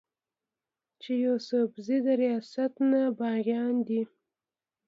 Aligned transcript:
چې 1.01 1.11
يوسفزي 1.25 1.97
د 2.05 2.07
رياست 2.21 2.73
نه 2.91 3.01
باغيان 3.19 3.75
دي 3.87 4.01